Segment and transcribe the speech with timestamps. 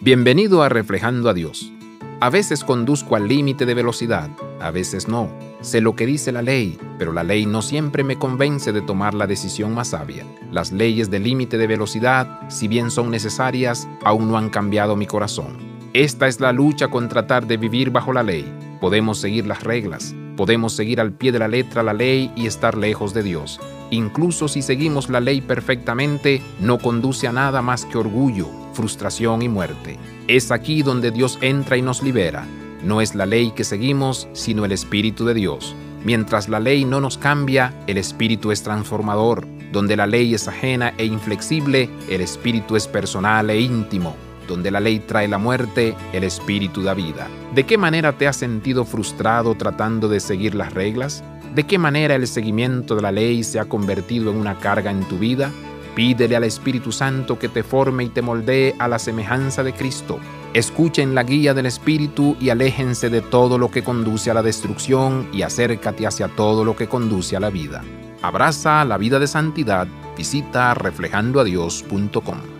[0.00, 1.72] Bienvenido a Reflejando a Dios.
[2.20, 5.28] A veces conduzco al límite de velocidad, a veces no.
[5.60, 9.12] Sé lo que dice la ley, pero la ley no siempre me convence de tomar
[9.12, 10.24] la decisión más sabia.
[10.52, 15.06] Las leyes de límite de velocidad, si bien son necesarias, aún no han cambiado mi
[15.06, 15.56] corazón.
[15.94, 18.46] Esta es la lucha con tratar de vivir bajo la ley.
[18.80, 22.78] Podemos seguir las reglas, podemos seguir al pie de la letra la ley y estar
[22.78, 23.60] lejos de Dios.
[23.90, 28.48] Incluso si seguimos la ley perfectamente, no conduce a nada más que orgullo,
[28.78, 29.98] frustración y muerte.
[30.28, 32.46] Es aquí donde Dios entra y nos libera.
[32.84, 35.74] No es la ley que seguimos, sino el Espíritu de Dios.
[36.04, 39.48] Mientras la ley no nos cambia, el Espíritu es transformador.
[39.72, 44.14] Donde la ley es ajena e inflexible, el Espíritu es personal e íntimo.
[44.46, 47.26] Donde la ley trae la muerte, el Espíritu da vida.
[47.56, 51.24] ¿De qué manera te has sentido frustrado tratando de seguir las reglas?
[51.52, 55.02] ¿De qué manera el seguimiento de la ley se ha convertido en una carga en
[55.08, 55.50] tu vida?
[55.98, 60.20] Pídele al Espíritu Santo que te forme y te moldee a la semejanza de Cristo.
[60.54, 65.28] Escuchen la guía del Espíritu y aléjense de todo lo que conduce a la destrucción
[65.32, 67.82] y acércate hacia todo lo que conduce a la vida.
[68.22, 69.88] Abraza la vida de santidad.
[70.16, 72.57] Visita reflejandoadios.com.